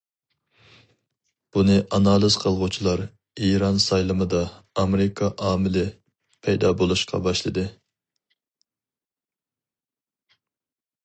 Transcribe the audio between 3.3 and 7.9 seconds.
ئىران سايلىمىدا‹‹ ئامېرىكا ئامىلى›› پەيدا بولۇشقا باشلىدى.